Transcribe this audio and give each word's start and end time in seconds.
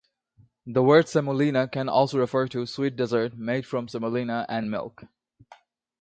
The 0.65 0.81
word 0.81 1.07
"semolina" 1.07 1.67
can 1.67 1.87
also 1.87 2.17
refer 2.17 2.47
to 2.47 2.65
sweet 2.65 2.95
dessert 2.95 3.37
made 3.37 3.67
from 3.67 3.87
semolina 3.87 4.47
and 4.49 4.71
milk. 4.71 5.03